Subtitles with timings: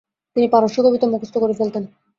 [0.35, 1.83] তিনি পারস্য কবিতা মুখস্থ করে ফেলতেন।